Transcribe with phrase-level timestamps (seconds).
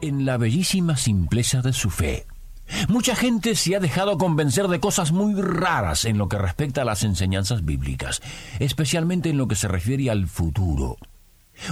[0.00, 2.26] en la bellísima simpleza de su fe.
[2.88, 6.84] Mucha gente se ha dejado convencer de cosas muy raras en lo que respecta a
[6.84, 8.20] las enseñanzas bíblicas,
[8.58, 10.96] especialmente en lo que se refiere al futuro.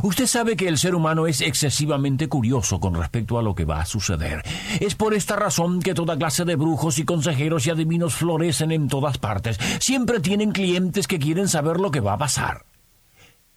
[0.03, 3.81] Usted sabe que el ser humano es excesivamente curioso con respecto a lo que va
[3.81, 4.43] a suceder.
[4.81, 8.89] Es por esta razón que toda clase de brujos y consejeros y adivinos florecen en
[8.89, 9.59] todas partes.
[9.79, 12.66] Siempre tienen clientes que quieren saber lo que va a pasar.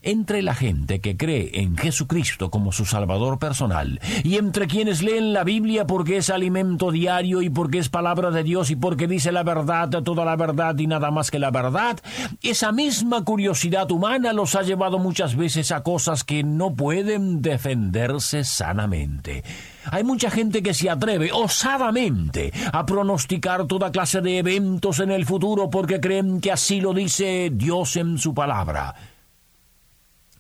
[0.02, 5.34] Entre la gente que cree en Jesucristo como su Salvador personal y entre quienes leen
[5.34, 9.34] la Biblia porque es alimento diario y porque es palabra de Dios y porque dice
[9.34, 12.00] la verdad, toda la verdad y nada más que la verdad,
[12.42, 18.46] esa misma curiosidad humana los ha llevado muchas veces a cosas que no pueden defenderse
[18.46, 19.44] sanamente.
[19.92, 25.26] Hay mucha gente que se atreve osadamente a pronosticar toda clase de eventos en el
[25.26, 28.96] futuro porque creen que así lo dice Dios en su palabra.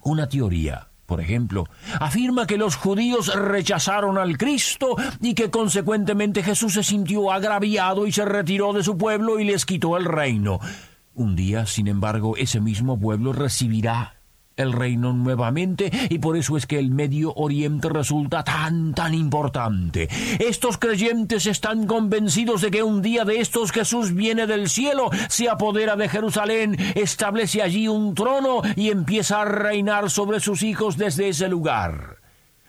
[0.01, 1.65] Una teoría, por ejemplo,
[1.99, 8.11] afirma que los judíos rechazaron al Cristo y que consecuentemente Jesús se sintió agraviado y
[8.11, 10.59] se retiró de su pueblo y les quitó el reino.
[11.15, 14.18] Un día, sin embargo, ese mismo pueblo recibirá
[14.59, 20.09] el reino nuevamente y por eso es que el Medio Oriente resulta tan, tan importante.
[20.39, 25.49] Estos creyentes están convencidos de que un día de estos Jesús viene del cielo, se
[25.49, 31.29] apodera de Jerusalén, establece allí un trono y empieza a reinar sobre sus hijos desde
[31.29, 32.18] ese lugar.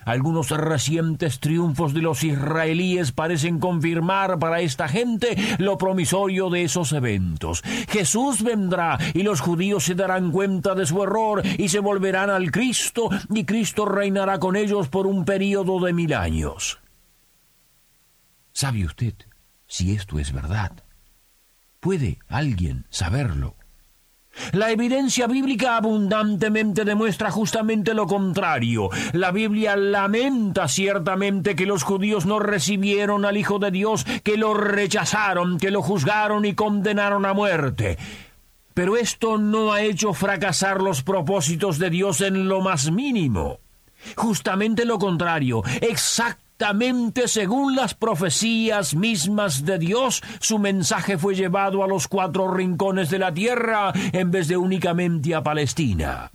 [0.04, 6.92] Algunos recientes triunfos de los israelíes parecen confirmar para esta gente lo promisorio de esos
[6.92, 7.62] eventos.
[7.88, 12.50] Jesús vendrá y los judíos se darán cuenta de su error y se volverán al
[12.50, 16.78] Cristo y Cristo reinará con ellos por un período de mil años.
[18.52, 19.14] ¿Sabe usted
[19.66, 20.72] si esto es verdad?
[21.78, 23.56] ¿Puede alguien saberlo?
[24.52, 28.88] La evidencia bíblica abundantemente demuestra justamente lo contrario.
[29.12, 34.54] La Biblia lamenta ciertamente que los judíos no recibieron al Hijo de Dios, que lo
[34.54, 37.98] rechazaron, que lo juzgaron y condenaron a muerte.
[38.74, 43.58] Pero esto no ha hecho fracasar los propósitos de Dios en lo más mínimo.
[44.16, 46.49] Justamente lo contrario, exactamente
[47.26, 53.18] según las profecías mismas de Dios, su mensaje fue llevado a los cuatro rincones de
[53.18, 56.30] la tierra en vez de únicamente a Palestina.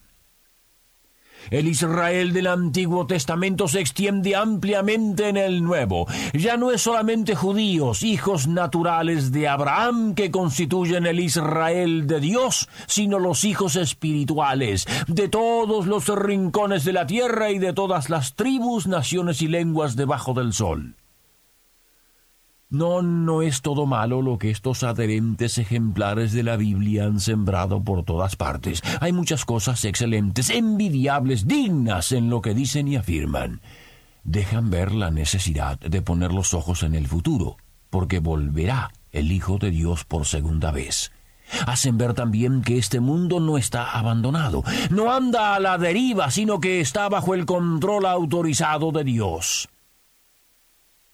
[1.52, 6.08] El Israel del Antiguo Testamento se extiende ampliamente en el Nuevo.
[6.34, 12.68] Ya no es solamente judíos, hijos naturales de Abraham, que constituyen el Israel de Dios,
[12.88, 18.36] sino los hijos espirituales de todos los rincones de la tierra y de todas las
[18.36, 20.96] tribus, naciones y lenguas debajo del sol.
[22.76, 27.82] No, no es todo malo lo que estos adherentes ejemplares de la Biblia han sembrado
[27.82, 28.84] por todas partes.
[29.00, 33.62] Hay muchas cosas excelentes, envidiables, dignas en lo que dicen y afirman.
[34.26, 37.56] Dejan ver la necesidad de poner los ojos en el futuro,
[37.90, 41.14] porque volverá el Hijo de Dios por segunda vez.
[41.68, 46.60] Hacen ver también que este mundo no está abandonado, no anda a la deriva, sino
[46.60, 49.70] que está bajo el control autorizado de Dios.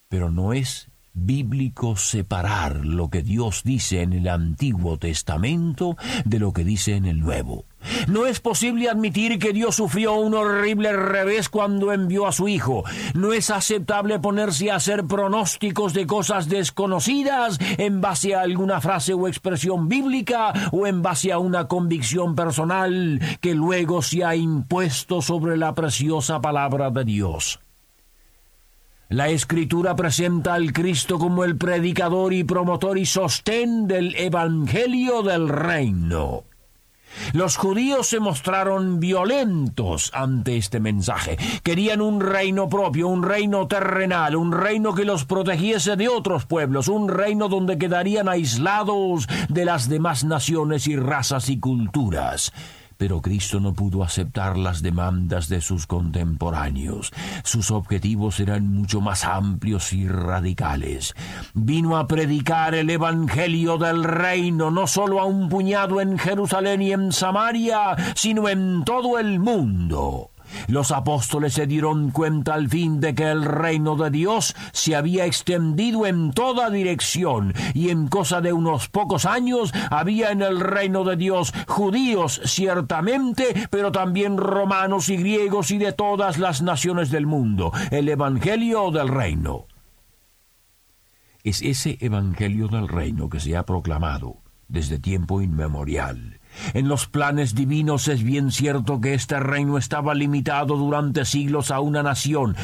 [0.09, 6.53] Pero no es bíblico separar lo que Dios dice en el Antiguo Testamento de lo
[6.53, 7.65] que dice en el Nuevo.
[8.07, 12.83] No es posible admitir que Dios sufrió un horrible revés cuando envió a su Hijo.
[13.13, 19.13] No es aceptable ponerse a hacer pronósticos de cosas desconocidas en base a alguna frase
[19.13, 25.21] o expresión bíblica o en base a una convicción personal que luego se ha impuesto
[25.21, 27.59] sobre la preciosa palabra de Dios.
[29.11, 35.49] La escritura presenta al Cristo como el predicador y promotor y sostén del Evangelio del
[35.49, 36.45] Reino.
[37.33, 41.37] Los judíos se mostraron violentos ante este mensaje.
[41.61, 46.87] Querían un reino propio, un reino terrenal, un reino que los protegiese de otros pueblos,
[46.87, 52.53] un reino donde quedarían aislados de las demás naciones y razas y culturas.
[53.01, 57.11] Pero Cristo no pudo aceptar las demandas de sus contemporáneos.
[57.43, 61.15] Sus objetivos eran mucho más amplios y radicales.
[61.55, 66.91] Vino a predicar el Evangelio del reino no solo a un puñado en Jerusalén y
[66.91, 70.29] en Samaria, sino en todo el mundo.
[70.67, 75.25] Los apóstoles se dieron cuenta al fin de que el reino de Dios se había
[75.25, 81.03] extendido en toda dirección y en cosa de unos pocos años había en el reino
[81.03, 87.25] de Dios judíos ciertamente, pero también romanos y griegos y de todas las naciones del
[87.25, 87.71] mundo.
[87.89, 89.67] El Evangelio del reino.
[91.43, 94.37] Es ese Evangelio del reino que se ha proclamado
[94.71, 96.41] desde tiempo inmemorial
[96.73, 101.79] en los planes divinos es bien cierto que este reino estaba limitado durante siglos a
[101.79, 102.55] una nación,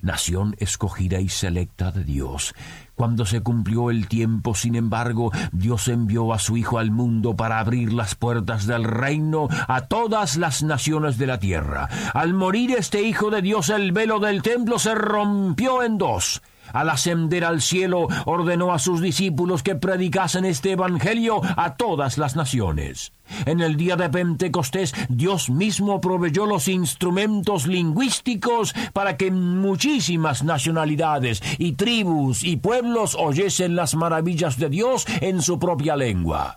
[0.00, 2.54] nación escogida y selecta de Dios.
[2.94, 7.58] Cuando se cumplió el tiempo, sin embargo, Dios envió a su Hijo al mundo para
[7.58, 11.88] abrir las puertas del reino a todas las naciones de la tierra.
[12.14, 16.42] Al morir este Hijo de Dios, el velo del templo se rompió en dos.
[16.72, 22.36] Al ascender al cielo, ordenó a sus discípulos que predicasen este Evangelio a todas las
[22.36, 23.12] naciones.
[23.44, 31.42] En el día de Pentecostés, Dios mismo proveyó los instrumentos lingüísticos para que muchísimas nacionalidades
[31.58, 36.56] y tribus y pueblos oyesen las maravillas de Dios en su propia lengua.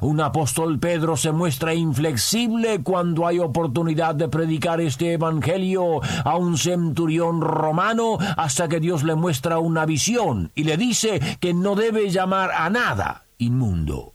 [0.00, 6.56] Un apóstol Pedro se muestra inflexible cuando hay oportunidad de predicar este Evangelio a un
[6.56, 12.10] centurión romano hasta que Dios le muestra una visión y le dice que no debe
[12.10, 14.14] llamar a nada inmundo.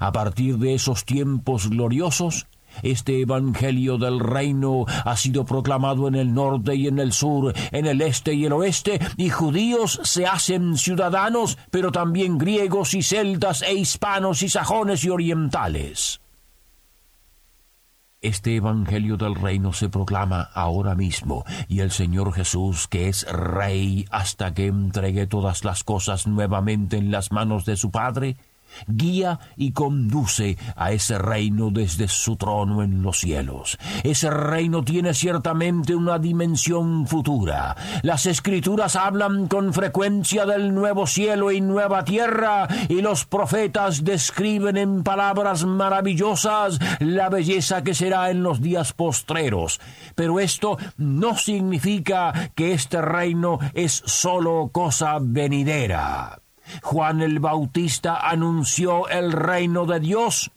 [0.00, 2.46] A partir de esos tiempos gloriosos,
[2.82, 7.86] este Evangelio del reino ha sido proclamado en el norte y en el sur, en
[7.86, 13.62] el este y el oeste, y judíos se hacen ciudadanos, pero también griegos y celtas
[13.62, 16.20] e hispanos y sajones y orientales.
[18.20, 24.06] Este Evangelio del Reino se proclama ahora mismo, y el Señor Jesús, que es Rey
[24.10, 28.36] hasta que entregue todas las cosas nuevamente en las manos de su Padre,
[28.86, 33.78] guía y conduce a ese reino desde su trono en los cielos.
[34.04, 37.76] Ese reino tiene ciertamente una dimensión futura.
[38.02, 44.76] Las escrituras hablan con frecuencia del nuevo cielo y nueva tierra, y los profetas describen
[44.76, 49.80] en palabras maravillosas la belleza que será en los días postreros.
[50.14, 56.40] Pero esto no significa que este reino es sólo cosa venidera.
[56.82, 60.50] Juan el Bautista anunció el reino de Dios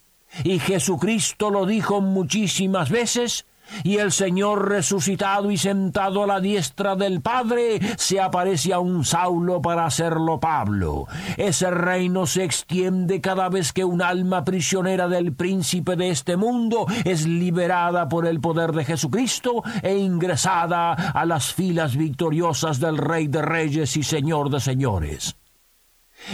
[0.43, 3.45] y Jesucristo lo dijo muchísimas veces
[3.83, 9.05] y el Señor resucitado y sentado a la diestra del Padre se aparece a un
[9.05, 11.07] Saulo para hacerlo Pablo.
[11.37, 16.85] Ese reino se extiende cada vez que un alma prisionera del príncipe de este mundo
[17.05, 23.27] es liberada por el poder de Jesucristo e ingresada a las filas victoriosas del Rey
[23.27, 25.40] de Reyes y Señor de Señores.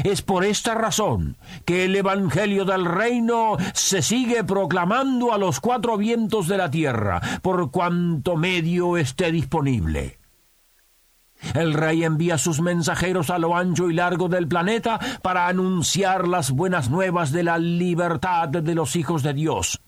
[0.04, 5.98] Es por esta razón que el Evangelio del Reino se sigue proclamando a los cuatro
[5.98, 10.19] vientos de la tierra, por cuanto medio esté disponible.
[11.54, 16.51] El rey envía sus mensajeros a lo ancho y largo del planeta para anunciar las
[16.51, 19.81] buenas nuevas de la libertad de los hijos de Dios.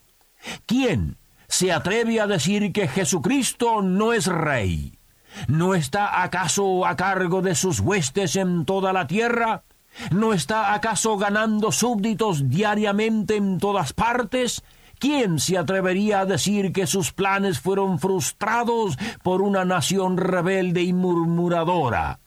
[0.65, 1.17] ¿Quién
[1.47, 4.99] se atreve a decir que Jesucristo no es rey?
[5.47, 9.63] ¿No está acaso a cargo de sus huestes en toda la tierra?
[10.11, 14.63] ¿No está acaso ganando súbditos diariamente en todas partes?
[14.99, 20.93] ¿Quién se atrevería a decir que sus planes fueron frustrados por una nación rebelde y
[20.93, 22.19] murmuradora?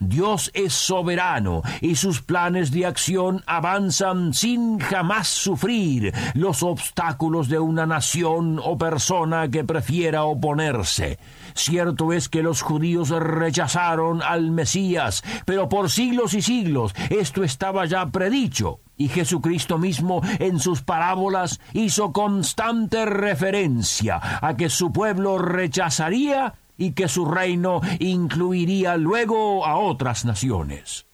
[0.00, 7.58] Dios es soberano y sus planes de acción avanzan sin jamás sufrir los obstáculos de
[7.58, 11.18] una nación o persona que prefiera oponerse.
[11.54, 17.86] Cierto es que los judíos rechazaron al Mesías, pero por siglos y siglos esto estaba
[17.86, 25.38] ya predicho, y Jesucristo mismo en sus parábolas hizo constante referencia a que su pueblo
[25.38, 31.06] rechazaría y que su reino incluiría luego a otras naciones.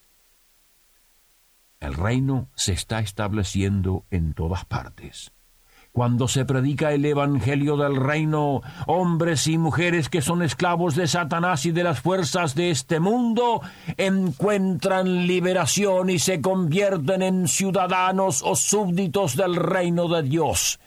[1.81, 5.33] El reino se está estableciendo en todas partes.
[5.93, 11.67] Cuando se predica el Evangelio del reino, hombres y mujeres que son esclavos de Satanás
[11.67, 13.61] y de las fuerzas de este mundo
[13.97, 20.79] encuentran liberación y se convierten en ciudadanos o súbditos del reino de Dios.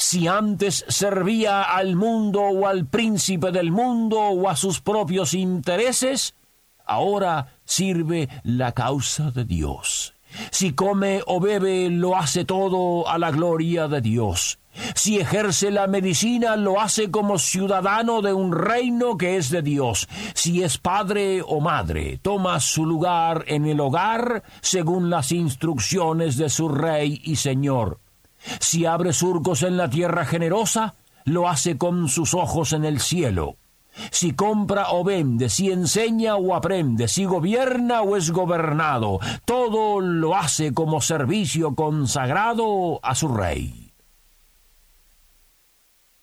[0.00, 6.36] Si antes servía al mundo o al príncipe del mundo o a sus propios intereses,
[6.86, 10.14] ahora sirve la causa de Dios.
[10.52, 14.60] Si come o bebe, lo hace todo a la gloria de Dios.
[14.94, 20.08] Si ejerce la medicina, lo hace como ciudadano de un reino que es de Dios.
[20.32, 26.50] Si es padre o madre, toma su lugar en el hogar según las instrucciones de
[26.50, 27.98] su rey y señor.
[28.60, 33.56] Si abre surcos en la tierra generosa, lo hace con sus ojos en el cielo.
[34.10, 40.36] Si compra o vende, si enseña o aprende, si gobierna o es gobernado, todo lo
[40.36, 43.92] hace como servicio consagrado a su rey.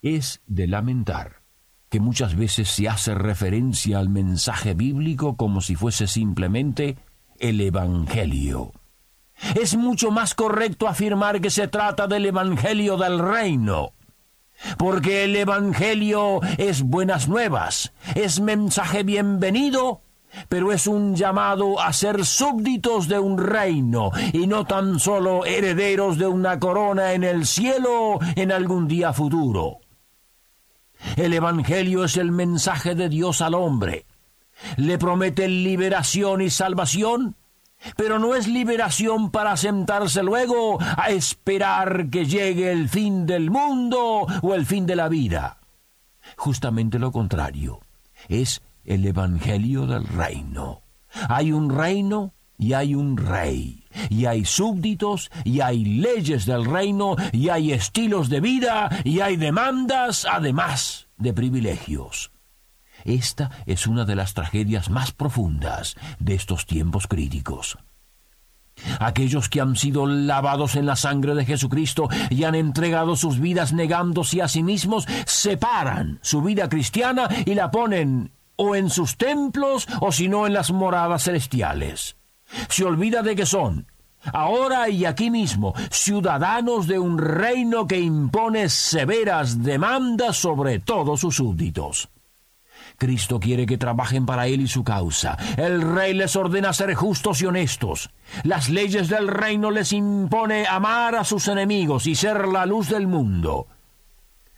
[0.02, 1.42] Es de lamentar
[1.90, 6.98] que muchas veces se hace referencia al mensaje bíblico como si fuese simplemente
[7.40, 8.72] el Evangelio.
[9.56, 13.94] Es mucho más correcto afirmar que se trata del Evangelio del reino,
[14.78, 20.02] porque el Evangelio es buenas nuevas, es mensaje bienvenido,
[20.50, 26.18] pero es un llamado a ser súbditos de un reino y no tan solo herederos
[26.18, 29.80] de una corona en el cielo en algún día futuro.
[31.18, 34.06] El Evangelio es el mensaje de Dios al hombre.
[34.78, 37.36] Le promete liberación y salvación,
[37.96, 44.26] pero no es liberación para sentarse luego a esperar que llegue el fin del mundo
[44.42, 45.60] o el fin de la vida.
[46.38, 47.82] Justamente lo contrario,
[48.28, 50.82] es el Evangelio del reino.
[51.30, 57.16] Hay un reino y hay un rey, y hay súbditos, y hay leyes del reino,
[57.34, 62.32] y hay estilos de vida, y hay demandas, además de privilegios.
[63.06, 67.78] Esta es una de las tragedias más profundas de estos tiempos críticos.
[69.00, 73.72] Aquellos que han sido lavados en la sangre de Jesucristo y han entregado sus vidas
[73.72, 79.88] negándose a sí mismos, separan su vida cristiana y la ponen o en sus templos
[80.02, 82.18] o si no en las moradas celestiales.
[82.70, 83.88] Se olvida de que son,
[84.34, 91.36] ahora y aquí mismo, ciudadanos de un reino que impone severas demandas sobre todos sus
[91.36, 92.10] súbditos.
[92.98, 95.38] Cristo quiere que trabajen para Él y su causa.
[95.58, 98.10] El Rey les ordena ser justos y honestos.
[98.44, 103.08] Las leyes del reino les impone amar a sus enemigos y ser la luz del
[103.08, 103.68] mundo.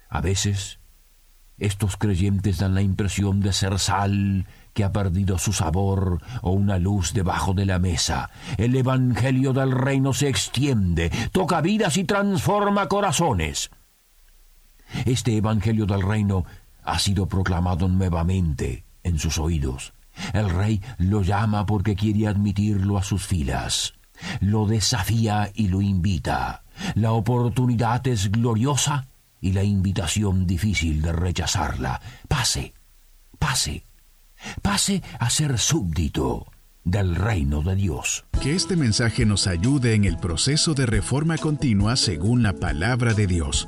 [0.09, 0.79] A veces,
[1.57, 6.77] estos creyentes dan la impresión de ser sal que ha perdido su sabor o una
[6.77, 8.29] luz debajo de la mesa.
[8.57, 13.71] El Evangelio del reino se extiende, toca vidas y transforma corazones.
[15.05, 16.45] Este Evangelio del reino
[16.87, 19.93] ha sido proclamado nuevamente en sus oídos.
[20.33, 23.93] El rey lo llama porque quiere admitirlo a sus filas.
[24.39, 26.63] Lo desafía y lo invita.
[26.95, 29.07] La oportunidad es gloriosa
[29.41, 32.01] y la invitación difícil de rechazarla.
[32.27, 32.73] Pase,
[33.37, 33.83] pase,
[34.61, 36.47] pase a ser súbdito
[36.83, 38.25] del reino de Dios.
[38.41, 43.27] Que este mensaje nos ayude en el proceso de reforma continua según la palabra de
[43.27, 43.67] Dios.